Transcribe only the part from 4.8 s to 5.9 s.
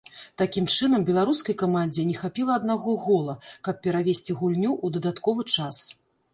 ў дадатковы час.